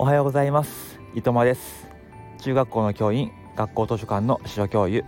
[0.00, 1.00] おはようございます。
[1.12, 1.88] 伊藤間です。
[2.40, 5.04] 中学校の教員学校図書館の白教諭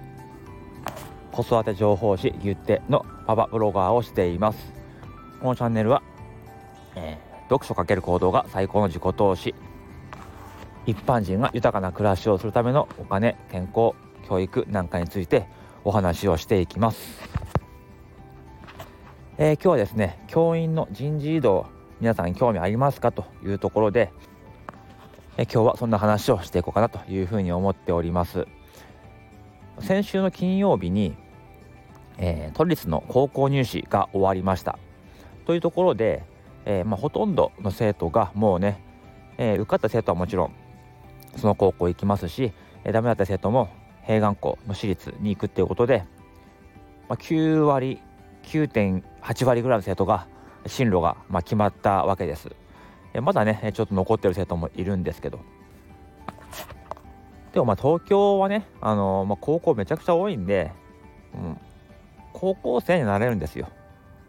[1.31, 4.73] 子育て情報誌ギュッテのパパブロガーをしています。
[5.41, 6.03] このチャンネルは、
[6.97, 9.55] えー、読書×行動が最高の自己投資。
[10.87, 13.93] 一般人が豊かな暮らしをするためのお金健康
[14.29, 15.47] 教育なんかについて
[15.85, 17.21] お話をしていきます、
[19.39, 21.67] えー、今日はですね教員の人事異動
[22.01, 23.13] 皆さん興味ありますか？
[23.13, 24.13] というところで、
[25.41, 28.47] え今日はそんな話をしていこうかなというふうに思っております
[29.79, 31.17] 先週の金曜日に、
[32.19, 34.79] えー、都立の高校入試が終わりました
[35.47, 36.25] というところで、
[36.67, 38.85] えー、まあ、ほとんどの生徒がもうね、
[39.39, 40.53] えー、受かった生徒はもちろん
[41.37, 42.53] その高校行きますし、
[42.85, 43.71] えー、ダメだった生徒も
[44.07, 46.05] 併願校の私立に行くっていうことで、
[47.09, 47.99] まあ、9割
[48.43, 50.27] 9.8割ぐらいの生徒が
[50.67, 52.60] 進路がま決まったわけです。
[53.21, 55.41] まだねちょっと残ってる生徒もいるんですけど
[57.53, 60.71] でもま東京はね、あの、まあ、高校めちゃくちゃ多いんで、
[61.35, 61.61] うん、
[62.33, 63.69] 高校生になれるんですよ。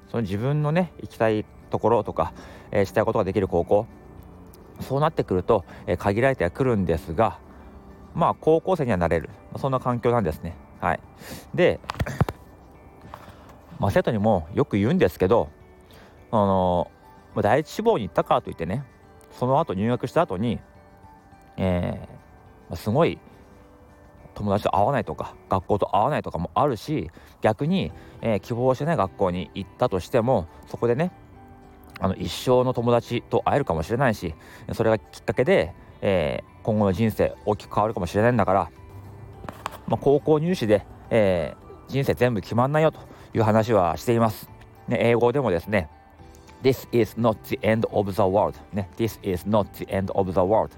[0.10, 2.34] その自分のね行きたいところとか、
[2.72, 3.86] えー、したいことができる高校
[4.82, 7.40] そうなってくると、えー、限られてはくるんですが
[8.14, 10.56] まあ高校生にはなれるそんな環境なんですね。
[10.82, 11.00] はい、
[11.54, 11.80] で、
[13.80, 15.50] まあ、生徒にもよく言うんですけど
[16.32, 16.92] あの
[17.36, 18.84] まあ、第一志望に行ったからといってね
[19.32, 20.60] その後入学した後に、
[21.58, 23.20] えー、すごい
[24.34, 27.10] 友達と会わないとか学校と会わないとかもあるし
[27.42, 31.12] 逆に、えー、希望してない学校に行ったとしてもそこでね
[32.00, 34.34] あの一生の友達と会えるかもしれないし
[34.74, 38.72] それがきっかけで、えー、今後の人生大きく変わるかもしれないんだから、
[39.88, 43.00] まあ、高校入試で、えー、人生全部決まんないよと
[43.34, 44.50] いう話はしています。
[44.88, 45.90] ね、英語でもですね
[46.62, 48.58] This is not the end of the world.
[48.74, 48.90] ね。
[48.98, 50.72] This is not the end of the world.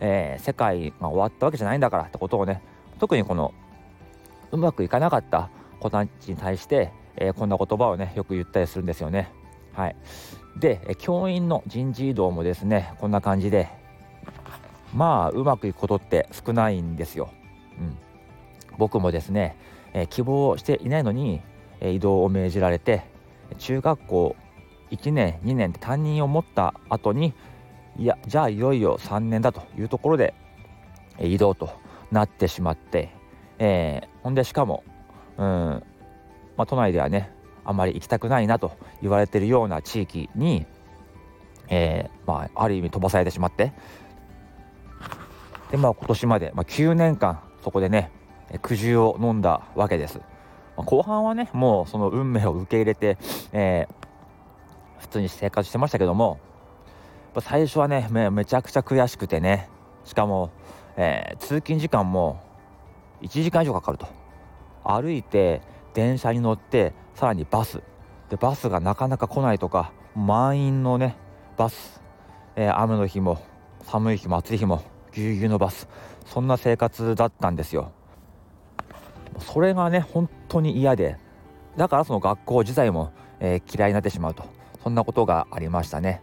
[0.00, 2.62] えー、世界が終わったわけじゃないんだからってことをね
[2.98, 3.52] 特にこの
[4.50, 5.50] うまくいかなかった
[5.80, 9.30] 子たちに対して、えー、こんな言葉をねよく言ったりするんですよね。
[9.72, 9.96] はい、
[10.58, 13.68] で、教員の人事異動もですねこんな感じで
[14.92, 17.30] まあうまくいくことって少ないんですよ。
[17.78, 17.96] うん、
[18.76, 19.56] 僕もですね、
[19.92, 21.42] えー、希望していないのに、
[21.80, 23.04] え移動を命じられて
[23.58, 24.36] 中学校
[24.90, 27.34] 1年2年って担任を持った後に
[27.98, 30.34] いやじゃあいよいよ3年だというところで
[31.20, 31.70] 移動と
[32.10, 33.10] なってしまって、
[33.58, 34.84] えー、ほんでしかも
[35.36, 35.82] うん、ま
[36.58, 37.32] あ、都内ではね
[37.64, 38.72] あまり行きたくないなと
[39.02, 40.64] 言われてるような地域に、
[41.68, 43.72] えー、まあ、ある意味飛ばされてしまって
[45.70, 48.10] でまあ今年まで、まあ、9年間そこでね
[48.62, 50.18] 苦渋を飲んだわけです。
[50.18, 50.24] ま
[50.78, 53.18] あ、後半はねもうその運命を受け入れて、
[53.52, 53.97] えー、
[54.98, 56.38] 普通に生活してましたけども
[57.40, 59.68] 最初はねめちゃくちゃ悔しくてね
[60.04, 60.50] しかも、
[60.96, 62.40] えー、通勤時間も
[63.22, 64.06] 1時間以上かかると。
[64.84, 65.60] 歩いて
[65.92, 67.82] 電車に乗ってさらにバス。
[68.30, 71.16] でバスがなかなか来ないとか満員のね
[71.56, 72.02] バス、
[72.56, 73.40] えー、雨の日も
[73.82, 74.82] 寒い日も暑い日も
[75.12, 75.88] ぎゅうぎゅうのバス。
[76.26, 77.92] そんな生活だったんですよ。
[79.38, 81.16] それがね本当に嫌で。
[81.76, 84.57] だからその学校自体も、えー、嫌いになってしまうと。
[84.88, 86.22] そんなことがありましたね。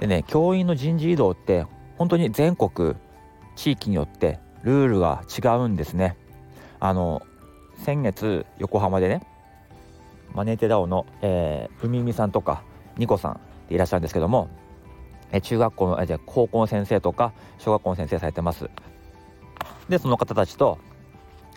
[0.00, 1.64] でね教員の人事異動って
[1.96, 2.96] 本当に全国
[3.54, 6.16] 地域によってルールが違うんですね。
[6.80, 7.22] あの
[7.84, 9.24] 先月横浜でね
[10.34, 12.64] マネーテダオの、えー、海さんとか
[12.98, 14.48] ニコさんでいらっしゃるんですけども、
[15.30, 18.68] え中学校のあじゃ高校の先生とか小学校の先生されてます。
[19.88, 20.80] でその方たちと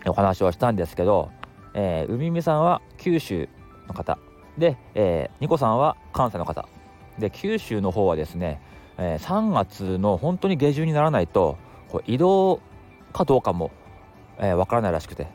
[0.06, 1.32] お話をしたんですけど、
[1.74, 3.48] えー、海さんは九州
[3.88, 4.20] の方
[4.58, 6.68] で、えー、ニコさんは関西の方。
[7.18, 8.60] で九州の方はですね、
[8.96, 11.58] えー、3月の本当に下旬にならないと
[11.88, 12.60] こう移動
[13.12, 15.26] かどうかもわ、えー、からないらしくて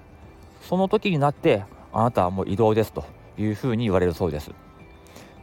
[0.61, 3.05] その時になってあなたはもう移動ですと
[3.37, 4.51] いうふうに言われるそうです。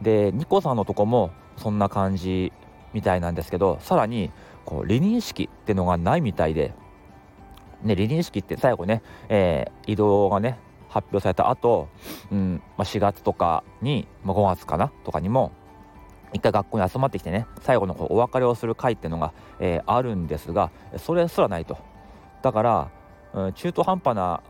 [0.01, 2.51] でニコさんのとこもそんな感じ
[2.93, 4.31] みたいなんですけどさらに
[4.65, 6.73] こう離任式ってのがないみたいで、
[7.83, 10.59] ね、離任式って最後ね、えー、移動がね
[10.91, 11.87] 発表された後、
[12.31, 15.53] うんまあ、4月とかに、まあ、5月かなとかにも
[16.33, 21.77] 一回学校に集まってきてね最後のこうお別れをする会っていうのが、えー、あるんですがそれすらないと。
[22.41, 22.91] だから、
[23.33, 24.41] うん、中途半端な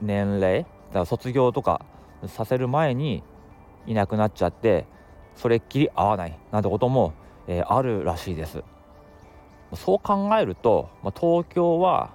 [0.00, 1.84] 年齢だから卒業とか
[2.26, 3.22] させる前に
[3.86, 4.86] いなくなっちゃって
[5.34, 7.14] それっきり会わないなんてことも、
[7.48, 8.62] えー、あるらしいです。
[9.74, 12.10] そう考えると、まあ、東京は、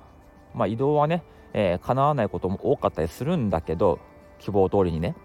[0.53, 1.23] まあ、移動はね
[1.57, 3.99] えー、叶わないことも多かったりするんだけど
[4.39, 5.15] 希望通りにね。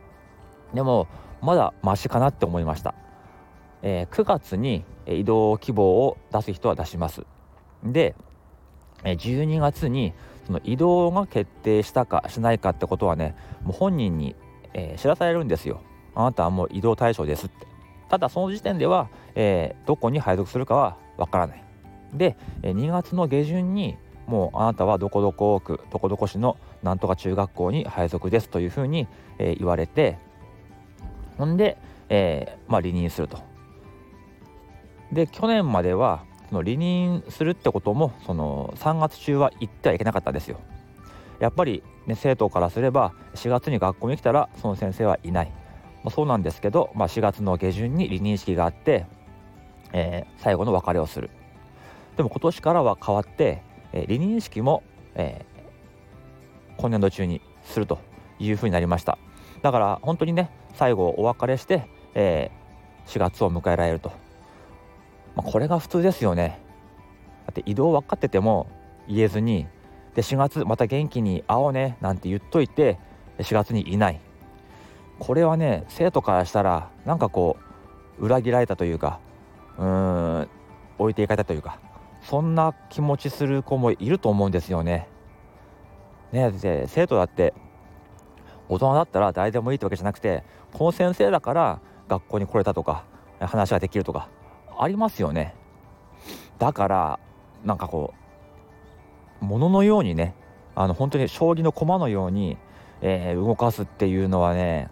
[0.73, 1.09] でも
[1.43, 2.95] まだマシかなって思いました、
[3.83, 7.27] えー、9月に移動希望を出す人は出します。
[7.83, 8.15] で
[9.03, 10.13] 12月に
[10.47, 13.35] その移動が決定したかしないかってことはね
[13.65, 14.37] もう本人に、
[14.73, 15.81] えー、知らされるんですよ。
[16.15, 17.67] あなたはもう移動対象ですって。
[18.09, 21.65] ただその時点では、えー、どこに配属するかはわからない。
[22.15, 23.97] で2月の下旬に
[24.31, 30.19] もうあなたはどこどこ区どこどこ市のなんとか中学校に配属ですというふうに、えー、言われて
[31.37, 31.77] ほんで、
[32.09, 33.39] えー、まあ、離任すると。
[35.11, 40.61] で去年まではその離任するってこともその3月中は言ってはいけなかったんですよ。
[41.41, 45.53] やっぱり、ね、生徒からすれば4月に学校に来たらその先生はいない、
[46.05, 49.07] まあ、そうなんですけど、まあ、4月の下旬に離任式があって、
[49.93, 51.31] えー、最後の別れをする
[52.17, 53.63] でも今年からは変わって、
[53.93, 54.83] え、離任式も、
[55.15, 55.45] え、
[56.77, 57.99] 今年度中にすると
[58.39, 59.19] いうふうになりました。
[59.63, 62.51] だから本当にね最後お別れして、え、
[63.07, 64.13] 4月を迎えられると、
[65.35, 66.61] まあ、これが普通ですよね。
[67.47, 68.69] だって移動分かってても
[69.09, 69.67] 言えずに
[70.15, 72.99] で4月また元気に会おうねなんて言っといて
[73.39, 74.21] 4月にいない。
[75.19, 77.59] これはね生徒からしたらなんかこ
[78.19, 79.21] う裏切られたというか
[79.77, 80.49] うーん
[80.99, 81.79] 置いていかれたというか
[82.23, 85.09] そんな気持ちする子もいると思うんですよね。
[86.33, 87.55] ねで生徒だって
[88.69, 93.05] 大人だったら誰でもいいってわけじゃなくてこの先生だから学校に来れたとか
[93.41, 94.29] 話ができるとか
[94.79, 95.55] ありますよね。
[96.59, 97.19] だから
[97.65, 98.15] なんかこ
[99.41, 100.35] うもののようにね
[100.75, 102.59] あの本当に将棋の駒のように、
[103.01, 104.89] えー、動かすっていうのはね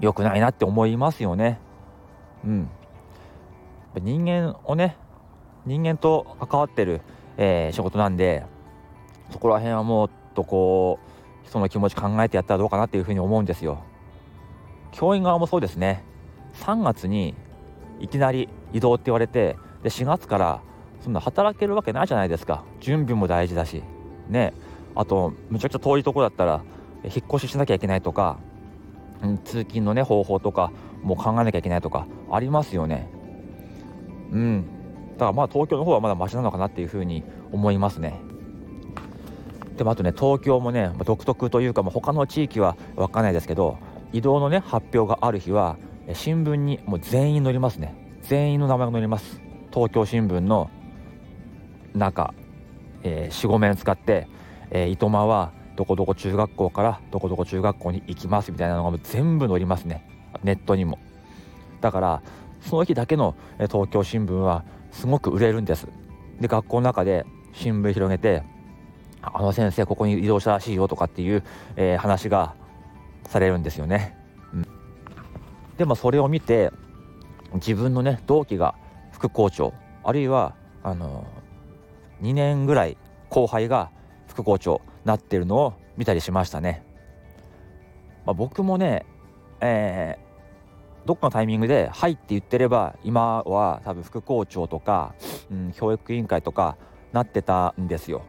[0.00, 1.58] 良くないなって思いますよね。
[2.44, 2.70] うん。
[3.96, 4.96] 人間をね
[5.66, 7.00] 人間と関わってる、
[7.36, 8.44] えー、仕事なんで
[9.30, 10.98] そこら辺はもっとこ
[11.44, 13.84] う人の気持ち考えてやったらどうかなっていうふうに思うんですよ。
[14.92, 16.04] 教員側もそうですね。
[16.54, 17.34] 3月に
[18.00, 20.60] いきなり移動って言われてで4月から
[21.00, 22.64] そんな働けるわけないじゃないですか。
[22.80, 23.82] 準備も大事だし。
[24.28, 24.52] ね。
[24.94, 26.62] あとむちゃくちゃ遠いとこだったら
[27.04, 28.38] 引っ越ししなきゃいけないとか、
[29.44, 30.70] 通勤のね方法とか
[31.02, 33.08] も考えなきゃいけないとかありますよね。
[34.32, 34.73] うん。
[35.14, 38.20] だからまあ東京の方はまだマシなのかなっていうふうに思いますね。
[39.76, 43.78] でもあとね東京もね独特というかもう他の地域は分かんないですけど
[44.12, 45.76] 移動のね発表がある日は
[46.12, 47.94] 新聞にもう全員載りますね。
[48.22, 49.40] 全員の名前が載ります。
[49.72, 50.70] 東京新聞の
[51.94, 52.34] 中、
[53.02, 54.28] えー、45面使って、
[54.70, 60.06] えー、糸間はどこどこ中学校からどこどこ中学校に行きますみたいなのが全部載りますね。
[60.42, 60.98] ネットにも。
[61.80, 62.22] だから
[62.60, 65.88] その日だけの東京新聞はすごく売れるんです。
[66.40, 68.42] で学校の中で新聞広げて
[69.22, 71.42] あの先生ここに移動したらしいよとかっていう、
[71.76, 72.54] えー、話が
[73.28, 74.16] されるんですよね、
[74.52, 74.66] うん、
[75.78, 76.70] でもそれを見て
[77.54, 78.74] 自分のね同期が
[79.12, 81.26] 副校長あるいはあの
[82.20, 82.96] 2年ぐらい
[83.30, 83.90] 後輩が
[84.26, 86.84] 副校長なってるのを見たりしましたね、
[88.26, 89.06] まあ、僕もね、
[89.60, 90.18] え
[91.06, 95.14] どっかのタイミングで「はい」って言ってれば今は多分副校長とか、
[95.50, 96.76] うん、教育委員会とか
[97.12, 98.22] なってたんですよ。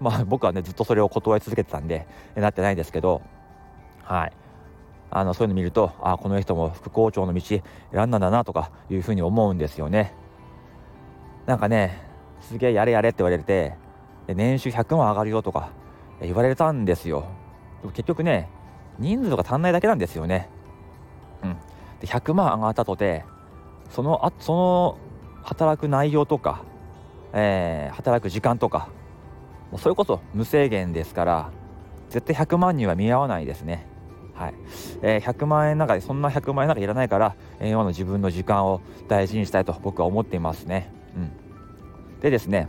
[0.00, 3.22] まあ僕はねずっとそれを断り続けてたんでなってないんですけど
[4.02, 4.32] はい
[5.10, 10.14] あのそういうの見るとあこの人も副校長の道選んだんだなとかいうふうに思うんですよね。
[11.46, 12.02] なんかね
[12.40, 13.74] すげえやれやれって言われて
[14.26, 15.70] 年収100万上がるよとか
[16.20, 17.24] 言われたんですよ。
[17.82, 18.48] でも結局ね
[18.98, 20.48] 人数が足んないだけなんですよね。
[21.42, 21.56] うん
[22.00, 23.24] で100万上がったとて
[23.90, 24.98] そのあその
[25.42, 26.64] 働く内容とか、
[27.32, 28.88] えー、働く時間とか
[29.70, 31.50] もうそれこそ無制限ですから
[32.10, 33.86] 絶対100万には見合わないですね。
[34.34, 34.54] はい
[35.00, 40.92] えー、100万円なんかそんな100万円なんかいらないから、えー、今の自分の時間を大事にしたいと僕は思っていますね。
[41.16, 42.68] うん、でですね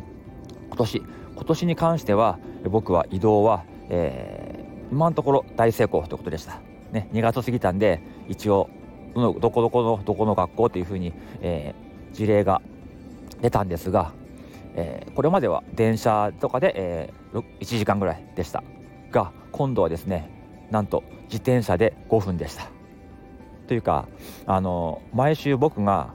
[0.70, 1.04] 今年
[1.36, 6.62] 今年に関しては僕は移動は、えー、今のところ大成功ということでした。
[6.92, 8.70] ね、2月過ぎたんで一応
[9.18, 12.62] どのどこどこのどこの学校というふうに、えー、事例が
[13.42, 14.14] 出たんですが、
[14.76, 18.64] えー、これまでは電車とかで、えー、1時間ぐらいでした
[19.10, 20.30] が今度はですね
[20.70, 22.70] なんと自転車で5分でした。
[23.68, 24.08] というか
[24.46, 26.14] あの毎週僕が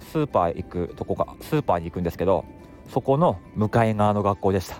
[0.00, 2.46] スーパー行くとこがスーパーに行くんですけど
[2.88, 4.76] そこの向かい側の学校でした。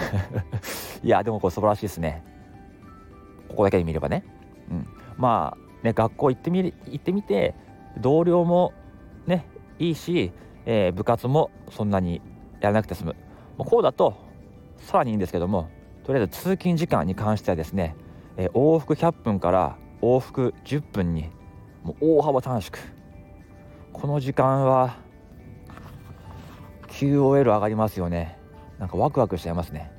[1.02, 2.22] いやでもこれ素晴らしいですね。
[3.48, 4.24] ここだけで見ればね、
[4.70, 4.86] うん、
[5.16, 7.54] まあね、学校行ってみ行ってみて
[7.98, 8.72] 同僚も
[9.26, 9.46] ね
[9.78, 10.32] いいし、
[10.66, 12.20] えー、部活もそんなに
[12.60, 13.16] やらなくて済む。
[13.56, 14.14] もうこうだと
[14.78, 15.68] さらにいいんですけども
[16.04, 17.94] とりあえず通勤時間に関してはですね、
[18.36, 21.28] えー、往復100分から往復10分に
[21.82, 22.76] もう大幅短縮。
[23.92, 24.96] この時間は
[26.88, 28.38] QOL 上がりますよね。
[28.78, 29.92] なんかワクワクしちゃいますね、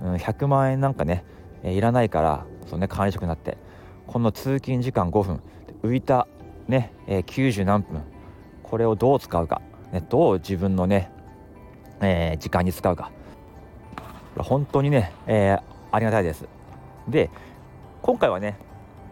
[0.00, 1.24] うん、100万円なんかね、
[1.62, 3.58] えー、いらないからそうね管理職になって。
[4.08, 5.40] この通勤時間5分。
[5.82, 6.26] 浮いた
[6.66, 8.02] ね、えー、90何分。
[8.62, 9.62] これをどう使うか、
[9.92, 11.10] ね、どう自分のね、
[12.00, 13.12] えー、時間に使うか。
[14.36, 15.62] 本当にね、えー、
[15.92, 16.46] ありがたいです。
[17.08, 17.30] で
[18.02, 18.58] 今回はね、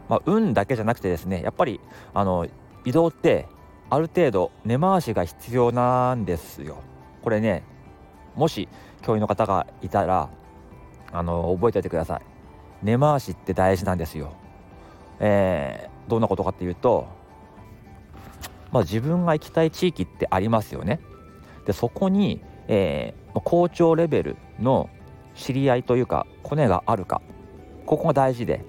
[0.08, 1.80] まあ、運だけじゃなくてですねやっぱり
[2.14, 2.46] あの
[2.84, 3.48] 移動って
[3.90, 6.78] ある程度根回しが必要なんですよ。
[7.22, 7.62] これね
[8.34, 8.68] もし
[9.02, 10.28] 教員の方がいたら
[11.12, 12.22] あの覚えておいてください。
[12.82, 14.32] 根回しって大事なんですよ。
[15.20, 17.06] えー、どんなことかっていうと
[18.76, 21.00] まあ、自分が行きたい地域ってありますよね。
[21.64, 24.90] でそこに、えー、校長レベルの
[25.34, 27.22] 知り合いというかコネがあるか
[27.86, 28.64] ここが大事で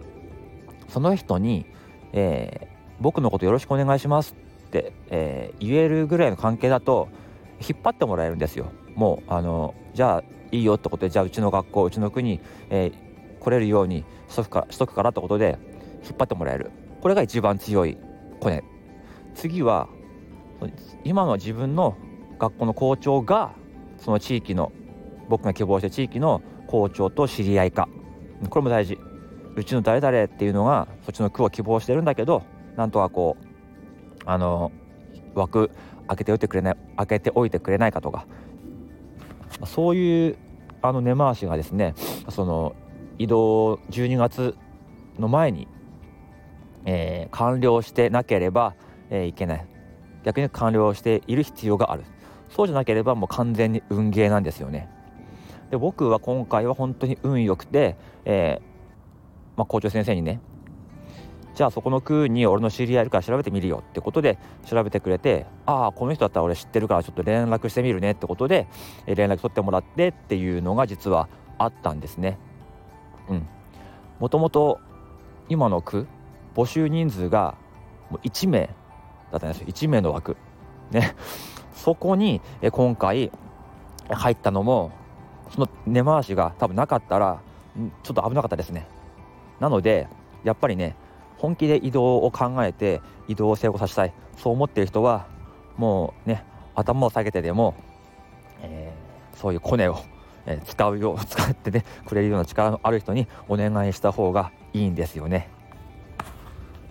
[0.88, 1.66] その人に、
[2.14, 2.68] えー、
[3.02, 4.36] 僕のことよろしくお願いします
[4.68, 7.10] って、えー、言えるぐらいの関係だと
[7.60, 8.72] 引っ張ってもらえるんですよ。
[8.96, 12.40] もうあのじゃあいいよってことでじゃあうちの学校うちの国、
[12.70, 15.60] えー、来れるようにしとくかしとくからってことで
[16.04, 16.72] 引っ張ってもらえる。
[17.02, 17.98] これが一番強い
[18.40, 18.64] コネ。
[19.36, 19.88] 次は
[21.04, 21.96] 今の自分の
[22.40, 23.54] 学校の校長が
[23.98, 24.72] その地域の
[25.30, 27.88] 僕が希望した地域の校長と知り合いか。
[28.50, 28.98] これも大事。
[29.56, 32.44] うちの誰々っていうのがそっちの区を希望してるんだけど
[32.76, 34.72] なんとかこうあの
[35.34, 35.72] 枠
[36.08, 38.28] 開けておいてくれない開けておいてくれないかとか。
[39.66, 40.38] そういう
[40.82, 41.96] あの根回しがですね
[42.30, 42.76] その
[43.18, 44.56] 移動12月
[45.18, 45.68] の前に、
[46.88, 48.74] えー、完了してなければ、
[49.10, 49.66] えー、いけない。
[50.24, 52.04] 逆に完了している必要がある。
[52.50, 54.90] そうじゃなければもう完全に運ゲーなんですよね。
[55.70, 60.40] で僕は今回は本当に運良くて、えー、まあ、校長先生にね
[61.56, 68.68] じゃあそこの区に俺の知り合いいるから調べてみるよってことで調べてくれてああこの人だったら俺知ってるからちょっと連絡してみるねってことで
[69.08, 71.28] 連絡取ってもらってっていうのが実は
[71.58, 72.38] あったんですね。
[73.30, 73.48] うん。
[74.20, 74.80] もともと
[75.50, 76.08] 今の区
[76.58, 77.56] 募集人数が
[78.10, 78.70] もう1名
[79.32, 79.68] だったんですよ。
[79.68, 80.36] 1名の枠。
[80.92, 81.16] ね。
[81.76, 83.32] そこに今回
[84.10, 84.92] 入ったのも
[85.52, 87.40] その根回しが多分なかったら
[88.02, 88.88] ちょっと危なかったですね。
[89.60, 90.08] なので
[90.44, 90.96] やっぱりね
[91.38, 94.14] 本気で移動を考えて移動を成功させたい。
[94.36, 95.28] そう思っている人は
[95.78, 97.76] もうね頭を下げてでも、
[98.62, 99.98] えー、そういうコネを、
[100.48, 105.57] えー、使うよう使ってねくれるような力のある人にお願いした方がいいんですよね。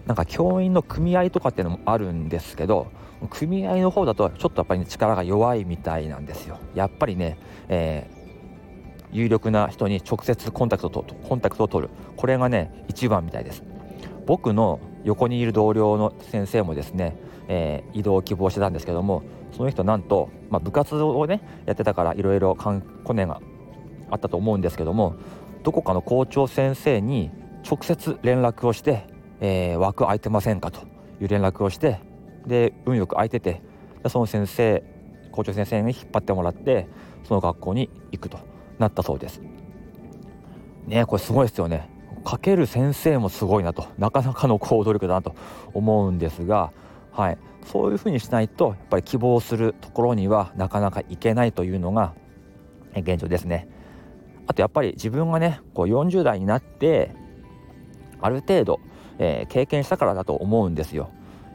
[0.07, 2.89] なんか教員の組合とかっていうのもあるんですけど
[3.31, 6.59] 組合の方だとちょっとやっぱり、ね、力が弱いみたいなんですよ。
[6.75, 11.93] やっぱりね、えー、有力な人に直接コンタクトとコンタクトを取る。
[12.17, 13.63] これがね一番みたいです。
[14.27, 17.17] 僕の横にいる同僚の先生もですね、
[17.49, 19.23] えー、移動を希望してたんですけども
[19.53, 23.41] その人なんと、まあ、部活をねやってたからいろいろコネが
[24.11, 25.15] あったと思うんですけども
[25.63, 27.31] どこかの校長先生に
[27.69, 30.81] 直接連絡をしてえー、枠空いてませんかと
[31.21, 32.01] いう連絡をして
[32.47, 33.63] で運よく空いてて
[34.09, 34.83] その先生
[35.33, 36.89] 校長先生に引っ張ってもらって
[37.25, 38.39] その学校に行くと
[38.79, 39.41] なったそうです。
[40.87, 41.91] ねこれすごいですよね。
[42.25, 43.87] かける先生もすごいなと。
[43.99, 45.35] なかなかの行動力だなと
[45.75, 46.73] 思うんですが
[47.13, 47.39] はい。
[47.65, 52.15] そういうふうにしないとやっぱり希望するところにはなかなか行けないというのが
[52.95, 53.69] 現状ですね。
[54.47, 57.15] あとやっぱり自分がねこう40代になって
[58.21, 58.81] ある程度
[59.19, 61.11] えー、経験したからだと思うんですよ。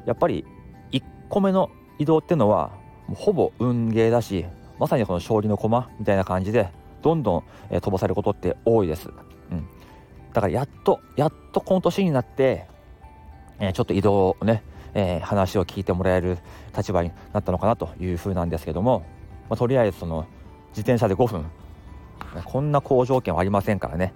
[0.06, 0.46] やっぱり
[0.92, 2.72] 1個目の移動ってのは
[3.14, 4.46] ほぼ運ゲーだし
[4.80, 6.70] まさにその勝利の駒みたいな感じで
[7.02, 9.10] どんどん、えー、飛ばされることって多いです。
[9.52, 9.68] うん、
[10.34, 12.68] だからやっとやっとこの年になって、
[13.60, 14.64] えー、ちょっと移動をね、
[14.94, 16.38] えー、話を聞いてもらえる
[16.76, 19.06] 立場になったのかなというふうなんですけども、
[19.50, 20.26] まあ、とりあえずその
[20.70, 21.46] 自転車で5分
[22.46, 24.14] こんな好条件はありませんからね、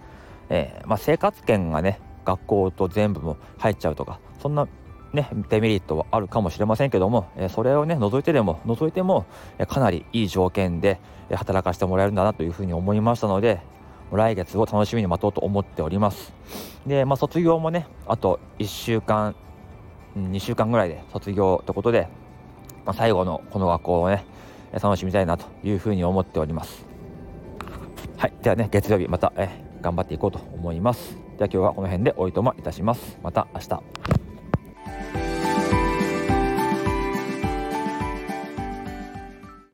[0.50, 4.67] えーまあ、生活圏がね学校と全部も入っちゃうとかそんな
[5.15, 9.25] ね、デメリットはあるかもしれませんけども、えそれをね除いてでも除いても、
[9.58, 11.00] えかなりいい条件で
[11.32, 13.62] 働かせてもらえるんだなというふうに思いましたので
[14.12, 16.34] 来月を楽しみに待とうと思っております。
[16.86, 19.36] で、まあ、卒業もねあと1週間
[20.17, 22.08] 2週間ぐらいで卒業ということで、
[22.86, 24.25] まあ、最後のこの学校をね
[24.72, 26.86] 楽しみたいなというふうに思っております。
[28.17, 28.34] はい。
[28.41, 29.50] ではね月曜日またえ
[29.82, 31.25] 頑張っていこうと思います。
[31.38, 33.18] では今日はこの辺でおいとまいたします。
[33.22, 34.25] また明日。